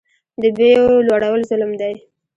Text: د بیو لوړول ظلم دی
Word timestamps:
د 0.41 0.43
بیو 0.57 0.85
لوړول 1.07 1.41
ظلم 1.49 1.71
دی 1.81 1.93